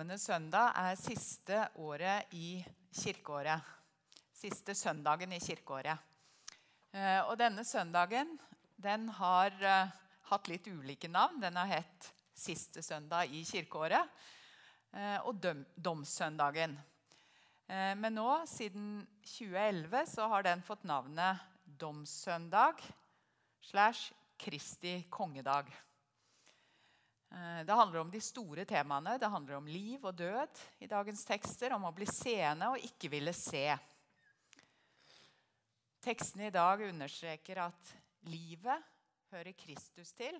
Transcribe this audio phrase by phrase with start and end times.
[0.00, 2.62] Kommende søndag er siste året i
[3.02, 3.60] kirkeåret.
[4.32, 6.00] Siste søndagen i kirkeåret.
[6.96, 8.30] Eh, og denne søndagen
[8.80, 9.90] den har eh,
[10.30, 11.36] hatt litt ulike navn.
[11.44, 14.08] Den har hett Siste søndag i kirkeåret
[14.96, 15.44] eh, og
[15.76, 16.78] Domssøndagen.
[17.68, 21.44] Men nå, siden 2011, så har den fått navnet
[21.76, 22.80] Domssøndag
[23.68, 25.68] slash Kristi kongedag.
[27.30, 29.18] Eh, det handler om de store temaene.
[29.18, 31.74] Det handler om liv og død i dagens tekster.
[31.76, 33.68] Om å bli seende og ikke ville se.
[36.02, 37.92] Tekstene i dag understreker at
[38.32, 38.88] livet
[39.30, 40.38] hører Kristus til,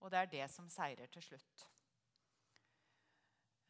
[0.00, 1.66] og det er det som seirer til slutt.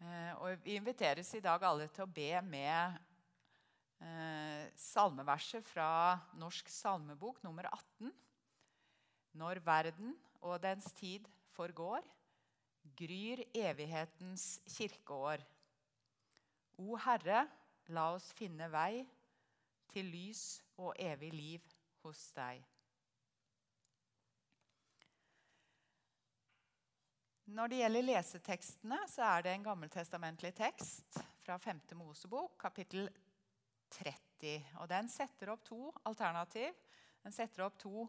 [0.00, 2.96] Eh, og Vi inviteres i dag alle til å be med
[4.00, 8.14] eh, salmeverset fra Norsk salmebok nummer 18.
[9.34, 10.14] Når verden
[10.46, 12.06] og dens tid forgår,
[12.96, 15.42] gryr evighetens kirkeår.
[16.82, 17.46] O Herre,
[17.94, 19.04] la oss finne vei
[19.92, 20.44] til lys
[20.80, 21.74] og evig liv
[22.04, 22.62] hos deg.
[27.54, 31.82] Når det gjelder lesetekstene, så er det en gammeltestamentlig tekst fra 5.
[32.00, 33.10] Mosebok, kapittel
[33.92, 34.64] 30.
[34.80, 36.72] Og den setter opp to alternativ.
[37.22, 38.06] Den setter opp to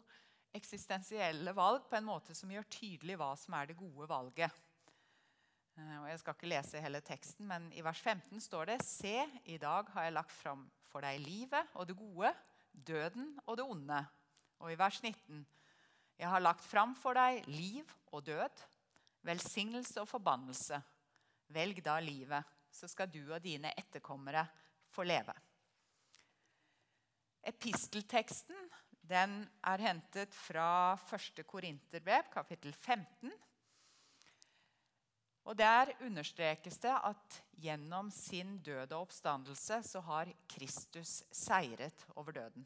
[0.56, 4.65] eksistensielle valg på en måte som gjør tydelig hva som er det gode valget.
[5.76, 9.16] Eh, og jeg skal ikke lese hele teksten, men I vers 15 står det Se,
[9.52, 12.32] i dag har jeg lagt fram for deg livet og det gode,
[12.72, 14.00] døden og det onde.
[14.64, 15.46] Og i vers 19
[16.18, 18.62] Jeg har lagt fram for deg liv og død,
[19.28, 20.80] velsignelse og forbannelse.
[21.52, 24.46] Velg da livet, så skal du og dine etterkommere
[24.94, 25.36] få leve.
[27.46, 28.56] Epistelteksten
[29.06, 31.44] den er hentet fra 1.
[31.46, 33.34] Korinterbrev, kapittel 15.
[35.46, 42.34] Og Der understrekes det at gjennom sin død og oppstandelse så har Kristus seiret over
[42.34, 42.66] døden.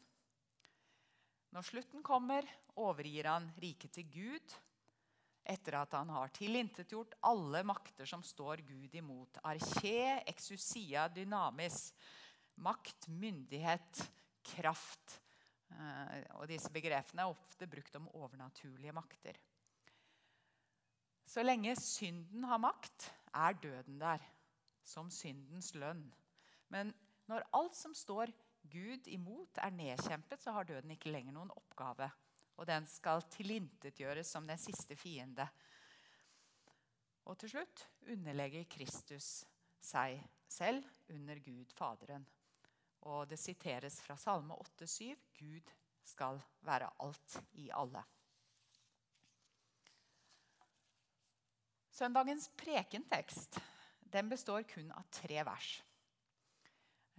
[1.52, 2.46] Når slutten kommer,
[2.80, 4.58] overgir han riket til Gud
[5.50, 9.42] etter at han har tilintetgjort alle makter som står Gud imot.
[9.44, 11.90] Arché, exusia, dynamis.
[12.62, 14.04] Makt, myndighet,
[14.46, 15.20] kraft
[15.70, 19.38] Eh, og disse begrepene er ofte brukt om overnaturlige makter.
[21.30, 24.24] Så lenge synden har makt, er døden der
[24.82, 26.08] som syndens lønn.
[26.74, 26.90] Men
[27.30, 28.32] når alt som står
[28.72, 32.10] Gud imot, er nedkjempet, så har døden ikke lenger noen oppgave.
[32.58, 35.46] Og den skal tilintetgjøres som den siste fiende.
[37.30, 39.44] Og til slutt underlegger Kristus
[39.86, 40.18] seg
[40.50, 40.82] selv
[41.14, 42.26] under Gud Faderen.
[43.06, 48.02] Og det siteres fra Salme 8,7.: Gud skal være alt i alle.
[52.00, 53.58] Søndagens prekentekst
[54.14, 55.72] den består kun av tre vers.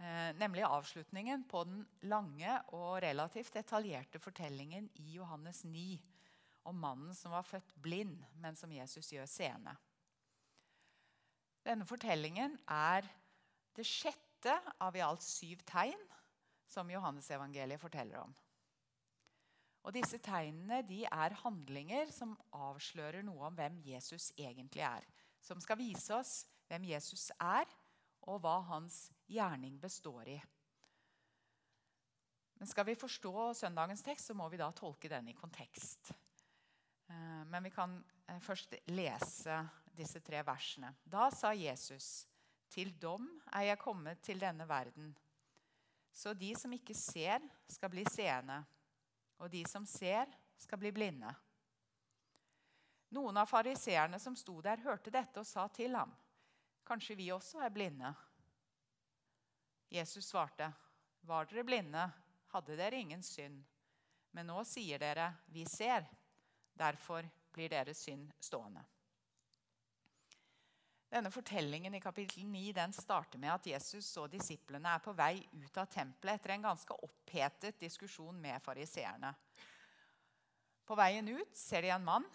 [0.01, 5.99] Eh, nemlig avslutningen på den lange og relativt detaljerte fortellingen i Johannes 9
[6.65, 9.75] om mannen som var født blind, men som Jesus gjør seende.
[11.61, 13.05] Denne fortellingen er
[13.77, 16.01] det sjette av i alt syv tegn
[16.65, 18.33] som Johannesevangeliet forteller om.
[19.81, 25.05] Og Disse tegnene er handlinger som avslører noe om hvem Jesus egentlig er.
[25.41, 26.33] Som skal vise oss
[26.69, 27.65] hvem Jesus er,
[28.29, 30.37] og hva hans gjerning består i.
[32.61, 36.11] Men Skal vi forstå søndagens tekst, så må vi da tolke den i kontekst.
[37.09, 37.95] Eh, men vi kan
[38.27, 39.57] eh, først lese
[39.97, 40.93] disse tre versene.
[41.03, 42.27] Da sa Jesus
[42.71, 45.09] til dom er jeg kommet til denne verden.
[46.13, 48.61] Så de som ikke ser, skal bli seende,
[49.41, 51.31] og de som ser, skal bli blinde.
[53.11, 56.13] Noen av fariseerne som sto der, hørte dette og sa til ham,
[56.85, 58.13] Kanskje vi også er blinde?
[59.91, 60.71] Jesus svarte,
[61.21, 62.05] Var dere blinde,
[62.53, 63.59] hadde dere ingen synd.
[64.31, 66.07] Men nå sier dere, Vi ser.
[66.73, 68.83] Derfor blir deres synd stående.
[71.11, 75.41] Denne Fortellingen i kapittel 9 den starter med at Jesus og disiplene er på vei
[75.59, 79.33] ut av tempelet etter en ganske opphetet diskusjon med fariseerne.
[80.87, 82.27] På veien ut ser de en mann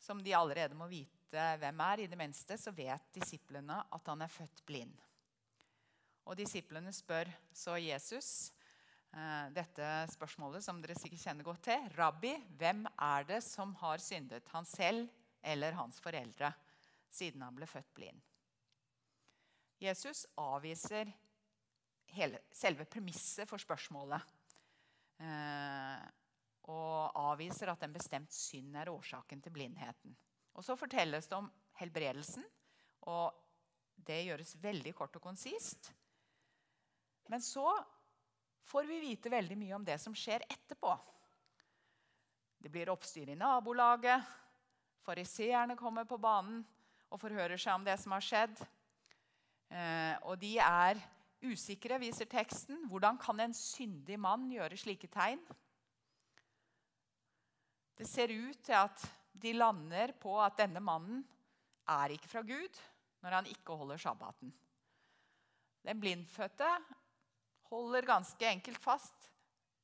[0.00, 2.00] som de allerede må vite hvem er.
[2.00, 4.94] I det minste så vet disiplene at han er født blind.
[6.24, 8.30] Og Disiplene spør så Jesus
[9.12, 11.92] eh, dette spørsmålet som dere sikkert kjenner godt til.
[12.00, 14.48] Rabbi, hvem er det som har syndet?
[14.56, 15.04] Han selv
[15.44, 16.54] eller hans foreldre?
[17.10, 18.20] Siden han ble født blind.
[19.78, 21.10] Jesus avviser
[22.14, 24.22] hele, selve premisset for spørsmålet.
[25.18, 26.06] Eh,
[26.68, 30.16] og avviser at en bestemt synd er årsaken til blindheten.
[30.58, 31.50] Og Så fortelles det om
[31.80, 32.44] helbredelsen.
[33.06, 33.44] Og
[33.98, 35.92] Det gjøres veldig kort og konsist.
[37.28, 37.66] Men så
[38.62, 40.92] får vi vite veldig mye om det som skjer etterpå.
[42.58, 44.22] Det blir oppstyr i nabolaget.
[45.02, 46.62] Fariseerne kommer på banen
[47.08, 48.60] og forhører seg om det som har skjedd.
[49.68, 51.00] Eh, og de er
[51.44, 52.84] usikre, viser teksten.
[52.90, 55.40] Hvordan kan en syndig mann gjøre slike tegn?
[57.98, 59.04] Det ser ut til at
[59.38, 61.24] de lander på at denne mannen
[61.88, 62.80] er ikke fra Gud
[63.24, 64.52] når han ikke holder sabbaten.
[65.82, 66.68] Den blindfødte
[67.70, 69.30] holder ganske enkelt fast.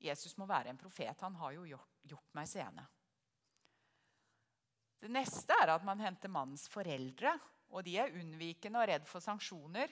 [0.00, 1.20] Jesus må være en profet.
[1.20, 2.84] Han har jo gjort, gjort meg seende.
[5.04, 7.34] Det neste er at man henter mannens foreldre.
[7.76, 9.90] og De er unnvikende og redd for sanksjoner.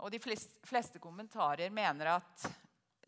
[0.00, 0.20] Og De
[0.64, 2.46] fleste kommentarer mener at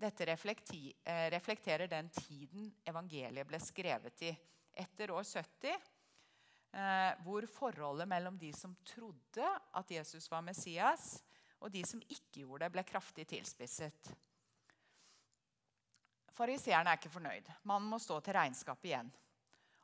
[0.03, 4.35] dette eh, reflekterer den tiden evangeliet ble skrevet i.
[4.77, 5.73] Etter år 70,
[6.73, 11.23] eh, hvor forholdet mellom de som trodde at Jesus var Messias,
[11.61, 14.13] og de som ikke gjorde det, ble kraftig tilspisset.
[16.33, 17.53] Fariseerne er ikke fornøyd.
[17.69, 19.13] Man må stå til regnskap igjen.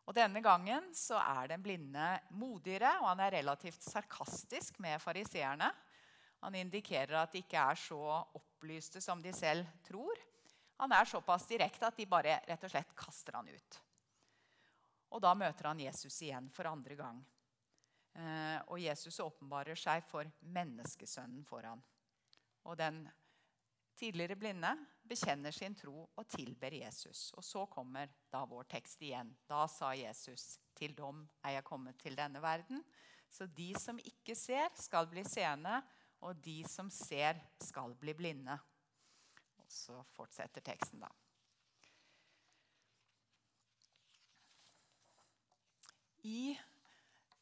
[0.08, 2.06] Og Denne gangen så er den blinde
[2.40, 5.69] modigere, og han er relativt sarkastisk med fariseerne.
[6.40, 8.00] Han indikerer at de ikke er så
[8.38, 10.16] opplyste som de selv tror.
[10.81, 13.81] Han er såpass direkte at de bare rett og slett kaster han ut.
[15.12, 17.20] Og Da møter han Jesus igjen for andre gang.
[18.14, 21.82] Eh, og Jesus åpenbarer seg for menneskesønnen for han.
[22.64, 23.02] Og den
[23.99, 24.72] tidligere blinde
[25.08, 27.28] bekjenner sin tro og tilber Jesus.
[27.37, 29.31] Og så kommer da vår tekst igjen.
[29.49, 32.82] Da sa Jesus, til dom er jeg kommet til denne verden.
[33.31, 35.81] Så de som ikke ser, skal bli seende,
[36.25, 38.56] og de som ser, skal bli blinde.
[39.58, 41.10] Og så fortsetter teksten, da.
[46.28, 46.56] I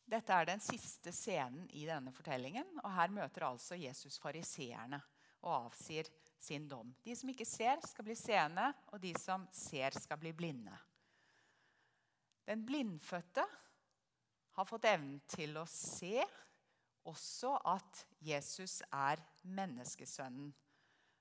[0.07, 2.69] dette er den siste scenen i denne fortellingen.
[2.85, 5.01] og Her møter altså Jesus fariseerne
[5.43, 6.07] og avsier
[6.39, 6.93] sin dom.
[7.05, 10.75] De som ikke ser, skal bli seende, og de som ser, skal bli blinde.
[12.47, 13.45] Den blindfødte
[14.57, 16.23] har fått evnen til å se
[17.07, 20.53] også at Jesus er menneskesønnen.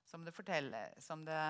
[0.06, 0.34] Som det,
[1.02, 1.42] som det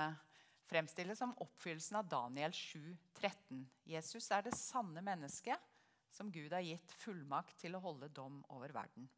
[0.70, 2.80] fremstilles som oppfyllelsen av Daniel 7,
[3.20, 3.66] 13.
[3.86, 5.72] Jesus er det sanne mennesket
[6.16, 9.10] som Gud har gitt fullmakt til å holde dom over verden.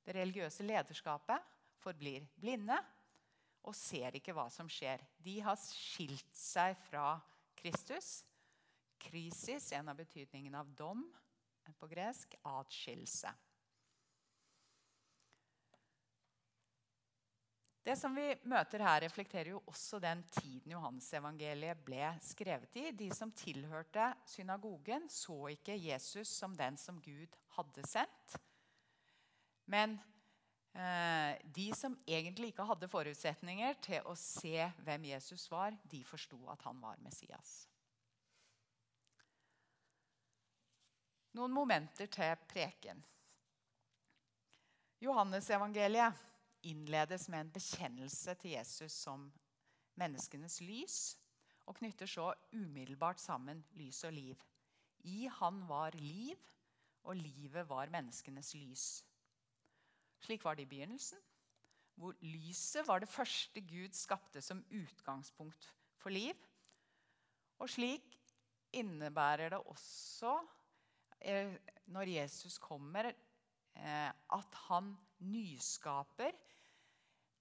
[0.00, 1.44] Det religiøse lederskapet
[1.80, 2.78] forblir blinde
[3.68, 5.02] og ser ikke hva som skjer.
[5.20, 7.14] De har skilt seg fra
[7.60, 8.20] Kristus.
[9.00, 11.06] Krisis, en av betydningene av dom
[11.78, 13.30] på gresk, atskillelse.
[17.80, 22.90] Det som vi møter her, reflekterer jo også den tiden Johannes-evangeliet ble skrevet i.
[22.92, 28.36] De som tilhørte synagogen, så ikke Jesus som den som Gud hadde sendt.
[29.70, 29.96] Men
[30.70, 36.62] de som egentlig ikke hadde forutsetninger til å se hvem Jesus var, de forsto at
[36.62, 37.64] han var Messias.
[41.34, 43.02] Noen momenter til preken.
[45.00, 46.26] Johannesevangeliet
[46.66, 49.28] innledes med en bekjennelse til Jesus som
[50.00, 50.96] menneskenes lys,
[51.68, 54.40] og knytter så umiddelbart sammen lys og liv.
[55.06, 56.40] I han var liv,
[57.06, 58.88] og livet var menneskenes lys.
[60.20, 61.18] Slik var det i begynnelsen,
[62.00, 65.68] hvor lyset var det første Gud skapte som utgangspunkt
[66.00, 66.36] for liv.
[67.60, 68.16] Og slik
[68.72, 70.32] innebærer det også,
[71.20, 73.12] eh, når Jesus kommer,
[73.76, 76.32] eh, at han nyskaper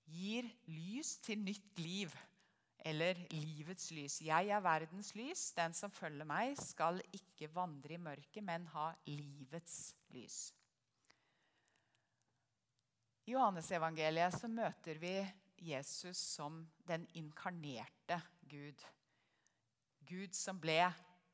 [0.09, 2.09] gir lys til nytt liv.
[2.79, 4.21] Eller livets lys.
[4.21, 5.51] Jeg er verdens lys.
[5.51, 10.53] Den som følger meg, skal ikke vandre i mørket, men ha livets lys.
[13.29, 15.11] I Johannesevangeliet så møter vi
[15.61, 18.17] Jesus som den inkarnerte
[18.49, 18.81] Gud.
[20.09, 20.79] Gud som ble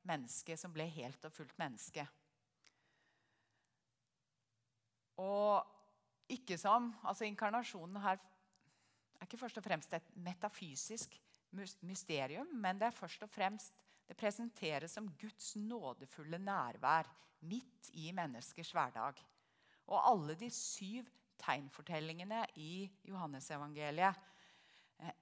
[0.03, 2.03] menneske, som ble helt og fullt menneske.
[5.23, 5.63] Og
[6.35, 11.15] ikke som altså Inkarnasjonen her er ikke først og fremst et metafysisk
[11.87, 17.07] mysterium, men det er først og fremst det presenteres som Guds nådefulle nærvær
[17.47, 19.29] midt i menneskers hverdag.
[19.87, 21.07] Og alle de syv
[21.45, 24.15] tegnfortellingene i Johannesevangeliet
[24.99, 25.15] eh,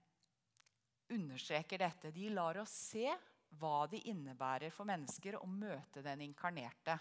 [1.15, 2.11] understreker dette.
[2.15, 3.11] De lar oss se
[3.59, 6.97] hva det innebærer for mennesker å møte den inkarnerte.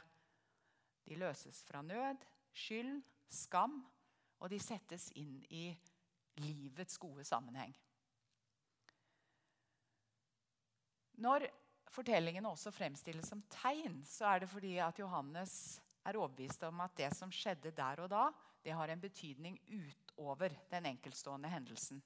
[1.07, 3.01] De løses fra nød, skyld,
[3.33, 3.81] skam,
[4.43, 5.71] og de settes inn i
[6.43, 7.73] livets gode sammenheng.
[11.23, 11.47] Når
[11.93, 15.55] fortellingene også fremstilles som tegn, så er det fordi at Johannes
[16.09, 18.25] er overbevist om at det som skjedde der og da,
[18.63, 22.03] det har en betydning utover den enkeltstående hendelsen.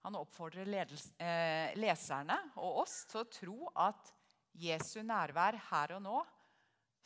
[0.00, 4.12] Han oppfordrer eh, leserne og oss til å tro at
[4.60, 6.20] Jesu nærvær her og nå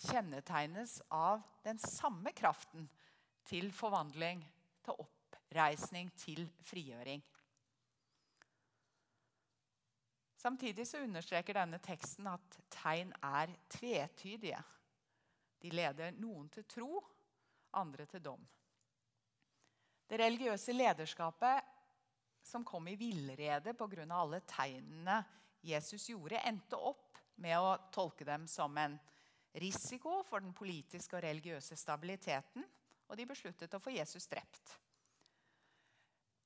[0.04, 2.86] kjennetegnes av den samme kraften
[3.46, 4.42] til forvandling,
[4.84, 7.22] til oppreisning, til frigjøring.
[10.44, 14.60] Samtidig så understreker denne teksten at tegn er tvetydige.
[15.62, 17.00] De leder noen til tro,
[17.76, 18.42] andre til dom.
[20.06, 21.72] Det religiøse lederskapet
[22.44, 24.04] som kom i villrede pga.
[24.10, 25.24] alle tegnene
[25.64, 28.98] Jesus gjorde, endte opp med å tolke dem som en
[29.54, 32.64] risiko for den politiske og religiøse stabiliteten,
[33.08, 34.74] og de besluttet å få Jesus drept.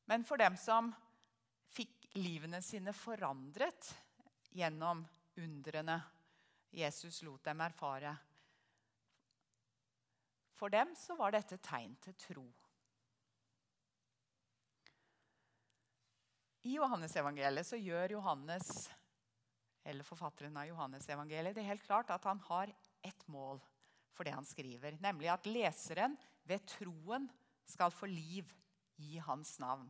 [0.08, 0.92] Men for dem som
[1.74, 3.90] fikk livene sine forandret
[4.56, 5.04] gjennom
[5.38, 5.98] undrene
[6.70, 8.14] Jesus lot dem erfare
[10.58, 12.46] For dem så var dette tegn til tro.
[16.66, 18.66] I Johannesevangeliet så gjør Johannes,
[19.86, 22.72] eller forfatteren av Johannesevangeliet det er helt klart at han har
[23.06, 23.62] ett mål
[24.12, 26.16] for det han skriver, nemlig at leseren
[26.48, 27.28] ved troen
[27.68, 28.50] skal få liv
[28.98, 29.86] i hans navn.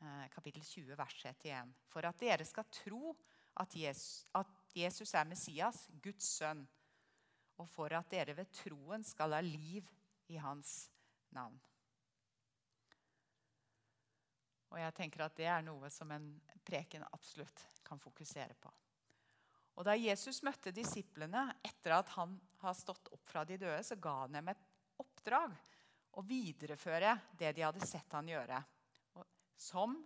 [0.00, 1.74] Eh, kapittel 20, vers 31.
[1.92, 3.12] For at dere skal tro
[3.60, 6.64] at Jesus, at Jesus er Messias, Guds sønn,
[7.60, 9.86] og for at dere ved troen skal ha liv
[10.32, 10.88] i hans
[11.34, 11.56] navn.
[14.74, 16.32] Og jeg tenker at Det er noe som en
[16.66, 18.72] preken absolutt kan fokusere på.
[19.78, 23.96] Og Da Jesus møtte disiplene etter at han har stått opp fra de døde, så
[23.98, 24.66] ga han dem et
[25.02, 25.54] oppdrag
[26.14, 28.60] å videreføre det de hadde sett han gjøre.
[29.58, 29.96] Som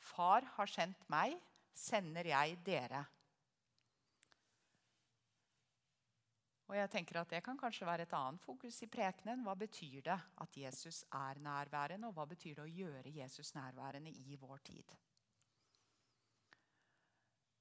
[0.00, 1.36] far har sendt meg,
[1.76, 3.04] sender jeg dere.
[6.68, 9.40] Og jeg tenker at Det kan kanskje være et annet fokus i prekenen.
[9.44, 14.12] Hva betyr det at Jesus er nærværende, og hva betyr det å gjøre Jesus nærværende
[14.12, 14.96] i vår tid?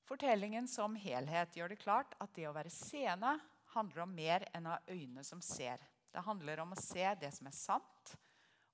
[0.07, 3.33] Fortellingen som helhet gjør det klart at det å være seende
[3.73, 5.83] handler om mer enn å ha øyne som ser.
[6.11, 8.13] Det handler om å se det som er sant,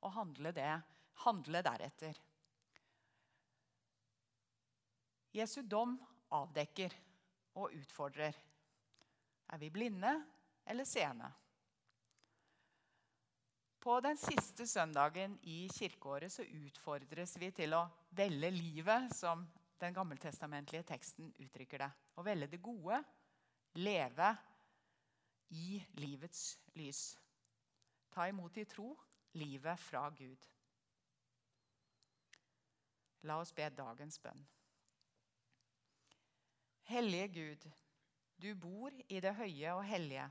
[0.04, 0.74] og handle, det,
[1.26, 2.20] handle deretter.
[5.34, 5.96] Jesu dom
[6.34, 6.94] avdekker
[7.58, 8.38] og utfordrer.
[9.54, 10.12] Er vi blinde
[10.66, 11.28] eller seende?
[13.80, 17.84] På den siste søndagen i kirkeåret så utfordres vi til å
[18.18, 19.44] velge livet, som
[19.78, 21.90] den gammeltestamentlige teksten uttrykker det.
[22.18, 22.98] Å velge det gode,
[23.78, 24.32] leve
[25.60, 27.04] i livets lys.
[28.10, 28.90] Ta imot i tro
[29.38, 30.50] livet fra Gud.
[33.30, 34.42] La oss be dagens bønn.
[36.90, 37.72] Hellige Gud,
[38.44, 40.26] du bor i det høye og hellige,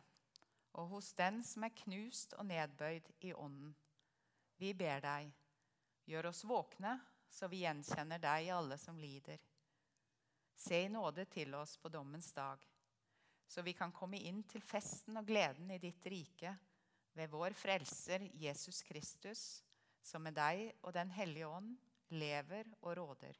[0.76, 3.72] og hos den som er knust og nedbøyd i ånden.
[4.60, 5.32] Vi ber deg,
[6.06, 6.98] gjør oss våkne
[7.32, 9.40] så vi gjenkjenner deg i alle som lider.
[10.54, 12.60] Se i nåde til oss på dommens dag,
[13.48, 16.52] så vi kan komme inn til festen og gleden i ditt rike
[17.16, 19.62] ved vår Frelser Jesus Kristus,
[20.02, 21.72] som med deg og Den hellige ånd
[22.12, 23.36] lever og råder.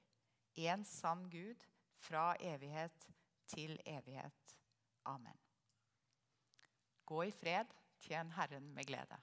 [0.57, 1.65] En sann Gud
[2.01, 3.09] fra evighet
[3.53, 4.62] til evighet.
[5.03, 5.39] Amen.
[7.05, 7.67] Gå i fred,
[8.01, 9.21] tjen Herren med glede.